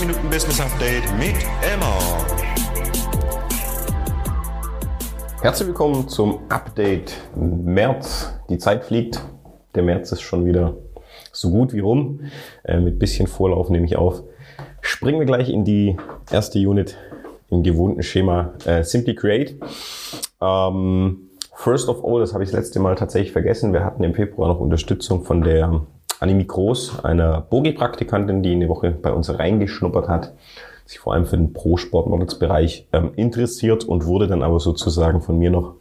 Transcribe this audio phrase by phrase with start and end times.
[0.00, 1.98] Minuten Business Update mit Emma.
[5.42, 8.32] Herzlich willkommen zum Update März.
[8.48, 9.20] Die Zeit fliegt.
[9.74, 10.78] Der März ist schon wieder
[11.32, 12.20] so gut wie rum.
[12.64, 14.22] Äh, mit bisschen Vorlauf nehme ich auf.
[14.80, 15.98] Springen wir gleich in die
[16.30, 16.96] erste Unit
[17.50, 19.60] im gewohnten Schema äh, Simply Create.
[20.40, 23.74] Ähm, first of all, das habe ich das letzte Mal tatsächlich vergessen.
[23.74, 25.82] Wir hatten im Februar noch Unterstützung von der
[26.20, 30.34] Animi Groß, einer Bogi-Praktikantin, die eine Woche bei uns reingeschnuppert hat,
[30.84, 35.50] sich vor allem für den Pro-Sport-Models-Bereich ähm, interessiert und wurde dann aber sozusagen von mir
[35.50, 35.74] noch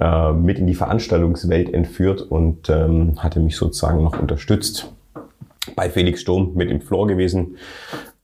[0.00, 4.92] äh, mit in die Veranstaltungswelt entführt und ähm, hatte mich sozusagen noch unterstützt.
[5.76, 7.56] Bei Felix Sturm mit im Floor gewesen.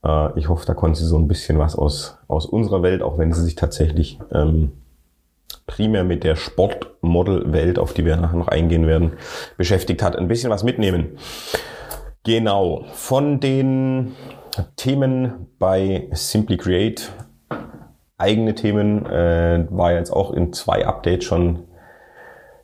[0.03, 3.17] Äh, ich hoffe, da konnte sie so ein bisschen was aus, aus unserer Welt, auch
[3.17, 4.73] wenn sie sich tatsächlich ähm,
[5.67, 9.13] primär mit der Sportmodel-Welt, auf die wir nachher noch eingehen werden,
[9.57, 11.17] beschäftigt hat, ein bisschen was mitnehmen.
[12.23, 14.13] Genau, von den
[14.75, 17.11] Themen bei Simply Create,
[18.17, 21.67] eigene Themen, äh, war jetzt auch in zwei Updates schon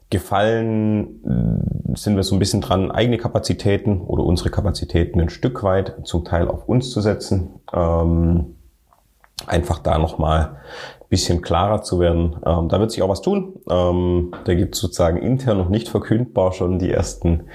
[0.09, 5.95] gefallen, sind wir so ein bisschen dran, eigene Kapazitäten oder unsere Kapazitäten ein Stück weit
[6.03, 7.59] zum Teil auf uns zu setzen.
[7.73, 8.56] Ähm,
[9.45, 10.57] einfach da nochmal
[11.09, 12.35] bisschen klarer zu werden.
[12.45, 13.53] Ähm, da wird sich auch was tun.
[13.69, 17.45] Ähm, da gibt es sozusagen intern noch nicht verkündbar schon die ersten,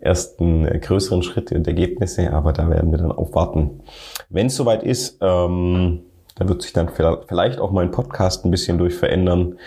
[0.00, 3.82] ersten größeren Schritte und Ergebnisse, aber da werden wir dann aufwarten.
[4.28, 6.02] Wenn es soweit ist, ähm,
[6.34, 9.58] da wird sich dann vielleicht auch mein Podcast ein bisschen durch verändern.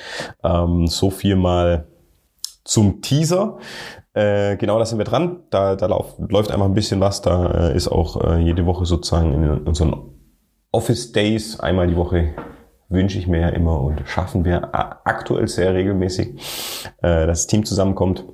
[0.44, 1.88] Ähm, so viel mal
[2.64, 3.58] zum Teaser.
[4.14, 5.44] Äh, genau, da sind wir dran.
[5.50, 7.22] Da, da lauf, läuft einfach ein bisschen was.
[7.22, 10.19] Da äh, ist auch äh, jede Woche sozusagen in unseren
[10.72, 12.36] Office Days einmal die Woche
[12.90, 16.36] wünsche ich mir ja immer und schaffen wir aktuell sehr regelmäßig,
[17.02, 18.26] äh, dass das Team zusammenkommt.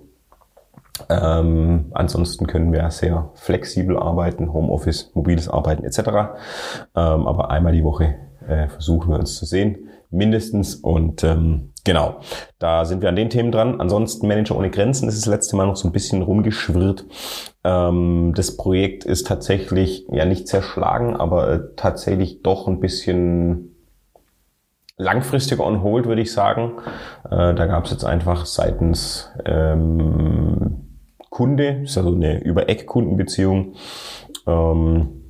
[1.10, 6.00] Ähm, ansonsten können wir sehr flexibel arbeiten, Homeoffice, mobiles Arbeiten etc.
[6.00, 8.16] Ähm, aber einmal die Woche
[8.48, 10.76] äh, versuchen wir uns zu sehen, mindestens.
[10.76, 12.20] Und ähm, genau,
[12.60, 13.80] da sind wir an den Themen dran.
[13.80, 17.06] Ansonsten Manager ohne Grenzen ist das letzte Mal noch so ein bisschen rumgeschwirrt.
[17.64, 23.76] Ähm, das Projekt ist tatsächlich ja nicht zerschlagen, aber äh, tatsächlich doch ein bisschen
[24.98, 26.74] langfristig on hold, würde ich sagen.
[27.26, 30.82] Äh, da gab es jetzt einfach seitens ähm,
[31.30, 33.76] Kunde, ist also eine Über-Eck-Kundenbeziehung,
[34.48, 35.25] ähm,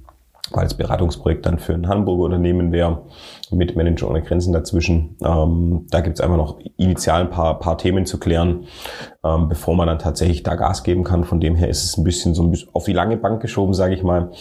[0.54, 3.04] das Beratungsprojekt dann für ein Hamburger Unternehmen wäre,
[3.52, 5.18] mit Manager ohne Grenzen dazwischen.
[5.24, 8.66] Ähm, da gibt es einfach noch initial ein paar, paar Themen zu klären,
[9.24, 11.24] ähm, bevor man dann tatsächlich da Gas geben kann.
[11.24, 13.74] Von dem her ist es ein bisschen so ein bisschen auf die lange Bank geschoben,
[13.74, 14.32] sage ich mal.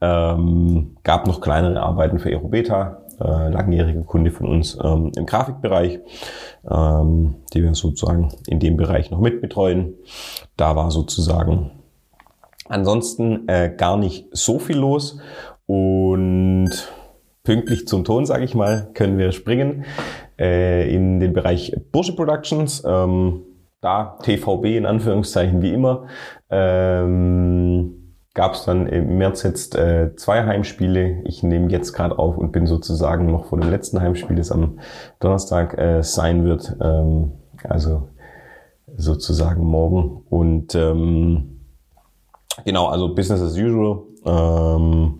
[0.00, 6.00] Ähm, gab noch kleinere Arbeiten für Aerobeta, äh, langjähriger Kunde von uns ähm, im Grafikbereich,
[6.70, 9.94] ähm, die wir sozusagen in dem Bereich noch mitbetreuen.
[10.56, 11.70] Da war sozusagen
[12.70, 15.18] ansonsten äh, gar nicht so viel los
[15.70, 16.70] und
[17.44, 19.84] pünktlich zum Ton, sage ich mal, können wir springen
[20.36, 22.82] äh, in den Bereich Bursche Productions.
[22.84, 23.42] Ähm,
[23.80, 26.08] da TVB in Anführungszeichen wie immer.
[26.50, 31.22] Ähm, gab es dann im März jetzt äh, zwei Heimspiele.
[31.24, 34.80] Ich nehme jetzt gerade auf und bin sozusagen noch vor dem letzten Heimspiel, das am
[35.20, 36.76] Donnerstag äh, sein wird.
[36.82, 37.30] Ähm,
[37.62, 38.08] also
[38.96, 40.24] sozusagen morgen.
[40.28, 41.60] Und ähm,
[42.64, 44.02] genau, also Business as usual.
[44.24, 45.19] Ähm,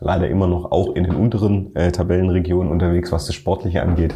[0.00, 4.14] leider immer noch auch in den unteren äh, Tabellenregionen unterwegs, was das Sportliche angeht.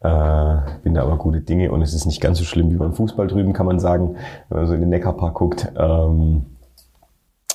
[0.00, 2.94] Äh, bin da aber gute Dinge und es ist nicht ganz so schlimm wie beim
[2.94, 4.16] Fußball drüben, kann man sagen,
[4.48, 5.72] wenn man so in den Neckarpark guckt.
[5.76, 6.46] Ähm,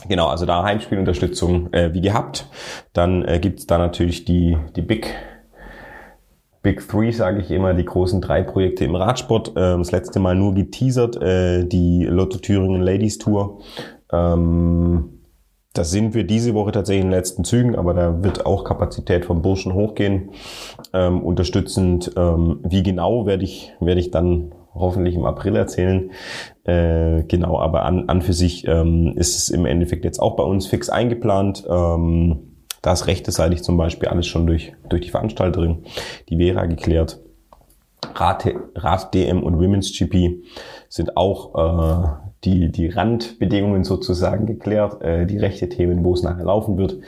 [0.08, 2.48] Genau, also da Heimspielunterstützung äh, wie gehabt.
[2.92, 5.16] Dann äh, gibt es da natürlich die, die Big
[6.62, 9.54] Big Three, sage ich immer, die großen drei Projekte im Radsport.
[9.56, 13.60] Ähm, das letzte Mal nur geteasert, äh, die Lotto Thüringen Ladies Tour.
[14.12, 15.13] Ähm,
[15.74, 19.26] da sind wir diese Woche tatsächlich in den letzten Zügen, aber da wird auch Kapazität
[19.26, 20.30] vom Burschen hochgehen.
[20.94, 26.12] Ähm, unterstützend, ähm, wie genau werde ich, werde ich dann hoffentlich im April erzählen.
[26.64, 30.44] Äh, genau, aber an, an für sich ähm, ist es im Endeffekt jetzt auch bei
[30.44, 31.66] uns fix eingeplant.
[31.68, 32.54] Ähm,
[32.84, 35.86] da ist rechteseitig zum Beispiel alles schon durch, durch die Veranstalterin,
[36.30, 37.20] die Vera geklärt.
[38.16, 40.44] Rad, Rad DM und Women's GP
[40.90, 46.46] sind auch äh, die, die Randbedingungen sozusagen geklärt, äh, die rechte Themen, wo es nachher
[46.46, 47.00] laufen wird.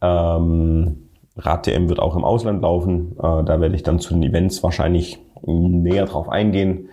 [0.00, 3.12] Ähm, Rad DM wird auch im Ausland laufen.
[3.18, 6.88] Äh, da werde ich dann zu den Events wahrscheinlich näher drauf eingehen.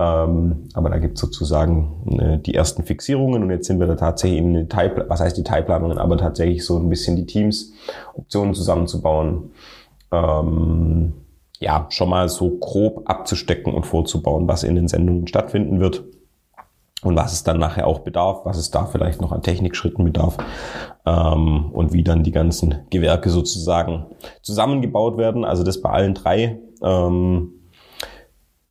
[0.00, 3.96] Ähm, aber da gibt es sozusagen äh, die ersten Fixierungen und jetzt sind wir da
[3.96, 7.72] tatsächlich in Detail, was heißt Detailplanungen, aber tatsächlich so ein bisschen die Teams,
[8.14, 9.50] Optionen zusammenzubauen.
[10.12, 11.14] Ähm,
[11.58, 16.04] ja, schon mal so grob abzustecken und vorzubauen, was in den Sendungen stattfinden wird.
[17.02, 20.36] Und was es dann nachher auch bedarf, was es da vielleicht noch an Technikschritten bedarf
[21.06, 24.06] ähm, und wie dann die ganzen Gewerke sozusagen
[24.42, 25.44] zusammengebaut werden.
[25.44, 27.52] Also das bei allen drei ähm,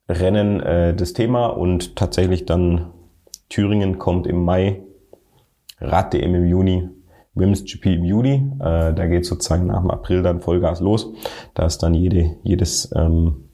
[0.09, 2.91] Rennen äh, das Thema und tatsächlich dann
[3.49, 4.81] Thüringen kommt im Mai,
[5.79, 6.89] Rad-DM im Juni,
[7.33, 8.33] Women's GP im Juli.
[8.59, 11.13] Äh, da geht sozusagen nach dem April dann Vollgas los.
[11.53, 13.46] Da ist dann jede, jedes ähm,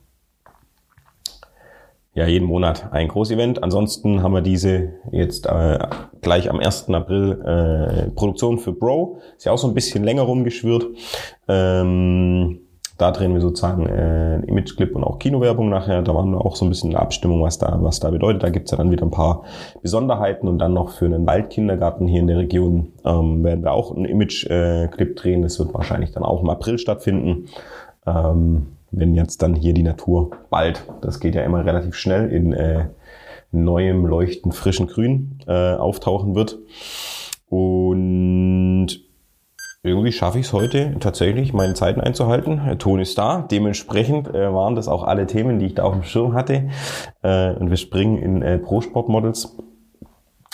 [2.15, 3.63] ja, jeden Monat ein Großevent.
[3.63, 5.80] Ansonsten haben wir diese jetzt äh,
[6.21, 6.89] gleich am 1.
[6.89, 9.19] April äh, Produktion für Bro.
[9.36, 10.86] Ist ja auch so ein bisschen länger rumgeschwirrt.
[11.48, 12.60] Ähm,
[13.00, 16.04] da drehen wir sozusagen äh, Imageclip und auch Kinowerbung nachher.
[16.04, 18.44] Da waren wir auch so ein bisschen in der Abstimmung, was da, was da bedeutet.
[18.44, 19.44] Da gibt's ja dann wieder ein paar
[19.81, 23.95] Besonderheiten und dann noch für einen Waldkindergarten hier in der Region ähm, werden wir auch
[23.95, 25.42] einen Imageclip drehen.
[25.42, 27.50] Das wird wahrscheinlich dann auch im April stattfinden.
[28.06, 32.54] Ähm, wenn jetzt dann hier die Natur bald, das geht ja immer relativ schnell, in
[32.54, 32.86] äh,
[33.51, 36.60] neuem, leuchtend frischen Grün äh, auftauchen wird.
[37.50, 38.88] Und
[39.84, 42.62] irgendwie schaffe ich es heute tatsächlich, meine Zeiten einzuhalten.
[42.66, 43.45] Der Ton ist da.
[43.51, 46.69] Dementsprechend äh, waren das auch alle Themen, die ich da auf dem Schirm hatte.
[47.22, 49.57] Äh, und wir springen in äh, Pro-Sport-Models.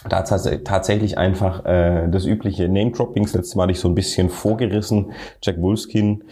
[0.07, 3.23] Da tatsächlich einfach äh, das übliche Name-Dropping.
[3.23, 5.11] Das letzte Mal hatte ich so ein bisschen vorgerissen.
[5.41, 6.23] Jack Wolfskin,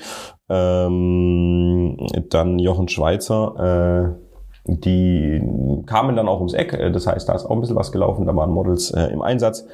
[0.48, 1.98] ähm,
[2.30, 5.42] dann Jochen Schweizer, äh, die
[5.86, 6.74] kamen dann auch ums Eck.
[6.74, 8.26] Äh, das heißt, da ist auch ein bisschen was gelaufen.
[8.26, 9.66] Da waren Models äh, im Einsatz.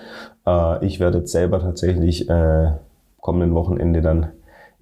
[0.48, 2.72] Äh, ich werde jetzt selber tatsächlich äh,
[3.22, 4.32] kommenden Wochenende dann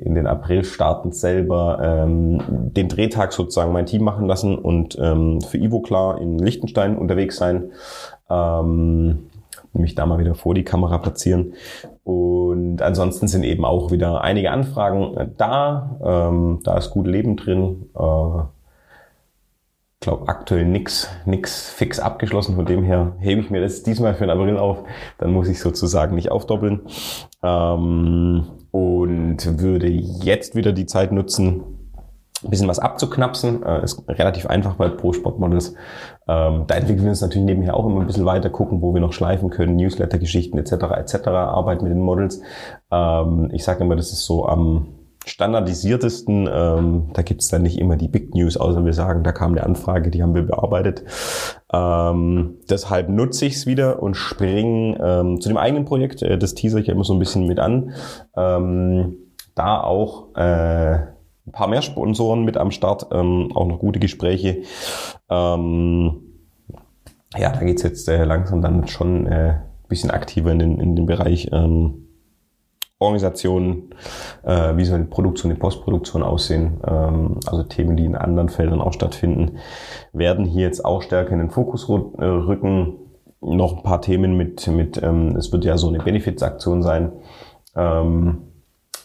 [0.02, 5.42] in den April starten selber ähm, den Drehtag sozusagen mein Team machen lassen und ähm,
[5.42, 7.72] für Ivo klar in Liechtenstein unterwegs sein.
[8.30, 9.30] Ähm,
[9.74, 11.54] mich da mal wieder vor die Kamera platzieren.
[12.04, 15.98] Und ansonsten sind eben auch wieder einige Anfragen äh, da.
[16.04, 17.90] Ähm, da ist gut Leben drin.
[17.96, 18.44] Äh,
[20.02, 22.56] glaube aktuell nix, nix fix abgeschlossen.
[22.56, 24.84] Von dem her hebe ich mir das diesmal für den April auf.
[25.20, 26.82] Dann muss ich sozusagen nicht aufdoppeln.
[27.44, 31.64] Ähm, und würde jetzt wieder die Zeit nutzen,
[32.44, 33.62] ein bisschen was abzuknapsen.
[33.64, 35.76] Äh, ist relativ einfach bei Pro Sportmodels.
[36.28, 39.02] Ähm, da entwickeln wir uns natürlich nebenher auch immer ein bisschen weiter, gucken, wo wir
[39.02, 40.74] noch schleifen können, Newsletter-Geschichten etc.
[40.98, 41.28] etc.
[41.28, 42.42] Arbeit mit den Models.
[42.90, 44.88] Ähm, ich sage immer, das ist so am
[45.26, 46.50] standardisiertesten.
[46.52, 49.64] Ähm, da gibt's dann nicht immer die Big News, außer wir sagen, da kam eine
[49.64, 51.04] Anfrage, die haben wir bearbeitet.
[51.72, 56.22] Ähm, deshalb nutze ich es wieder und springe ähm, zu dem eigenen Projekt.
[56.22, 57.94] Äh, das teaser ich ja immer so ein bisschen mit an.
[58.36, 59.18] Ähm,
[59.56, 60.94] da auch äh,
[61.48, 64.64] ein paar mehr Sponsoren mit am Start, ähm, auch noch gute Gespräche.
[65.30, 66.22] Ähm,
[67.38, 69.56] ja, da geht's jetzt äh, langsam dann schon äh,
[69.92, 72.08] bisschen aktiver in den, in den Bereich ähm,
[73.02, 73.90] Organisation,
[74.44, 78.82] äh, wie soll die Produktion, die Postproduktion aussehen, ähm, also Themen, die in anderen Feldern
[78.82, 79.58] auch stattfinden,
[80.14, 82.98] werden hier jetzt auch stärker in den Fokus äh, rücken.
[83.42, 87.12] Noch ein paar Themen mit, mit ähm, es wird ja so eine Benefits-Aktion sein,
[87.76, 88.51] ähm,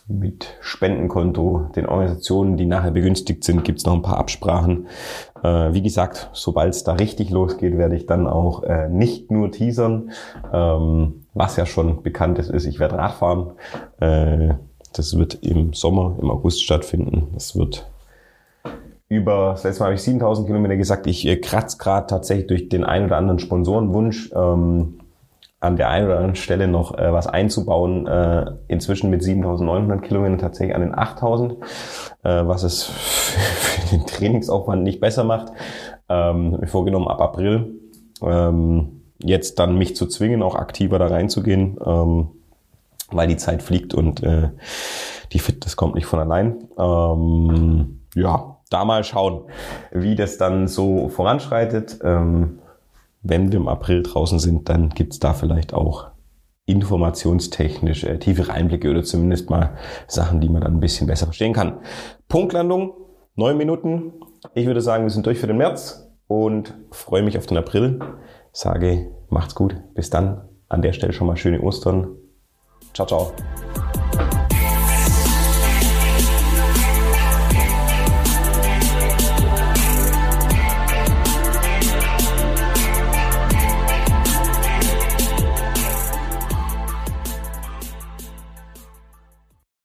[0.08, 4.86] mit Spendenkonto, den Organisationen, die nachher begünstigt sind, gibt es noch ein paar Absprachen.
[5.42, 9.50] Äh, wie gesagt, sobald es da richtig losgeht, werde ich dann auch äh, nicht nur
[9.50, 10.10] teasern,
[10.52, 13.52] ähm, was ja schon bekannt ist, ist ich werde Radfahren.
[13.98, 14.54] Äh,
[14.92, 17.28] das wird im Sommer, im August stattfinden.
[17.34, 17.90] Das wird
[19.08, 22.68] über, das letzte Mal habe ich 7000 Kilometer gesagt, ich äh, kratze gerade tatsächlich durch
[22.68, 24.30] den einen oder anderen Sponsorenwunsch.
[24.34, 25.00] Ähm,
[25.60, 30.38] an der einen oder anderen Stelle noch äh, was einzubauen, äh, inzwischen mit 7.900 Kilometern
[30.38, 31.52] tatsächlich an den 8.000,
[32.22, 35.52] äh, was es für den Trainingsaufwand nicht besser macht.
[36.08, 37.80] Ähm, mir vorgenommen, ab April
[38.22, 42.28] ähm, jetzt dann mich zu zwingen, auch aktiver da reinzugehen, ähm,
[43.10, 44.50] weil die Zeit fliegt und äh,
[45.32, 46.68] die Fitness kommt nicht von allein.
[46.78, 49.44] Ähm, ja, da mal schauen,
[49.92, 51.98] wie das dann so voranschreitet.
[52.02, 52.58] Ähm,
[53.23, 56.08] wenn wir im April draußen sind, dann gibt's da vielleicht auch
[56.66, 59.76] informationstechnisch äh, tiefere Einblicke oder zumindest mal
[60.08, 61.78] Sachen, die man dann ein bisschen besser verstehen kann.
[62.28, 62.94] Punktlandung,
[63.37, 64.12] neun Minuten.
[64.54, 68.00] Ich würde sagen, wir sind durch für den März und freue mich auf den April.
[68.52, 69.76] Sage, macht's gut.
[69.94, 70.49] Bis dann.
[70.68, 72.16] An der Stelle schon mal schöne Ostern.
[72.92, 73.32] Ciao, ciao.